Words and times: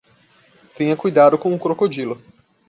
Tenha 0.75 0.97
cuidado 0.97 1.37
com 1.37 1.53
o 1.53 1.59
crocodilo. 1.59 2.19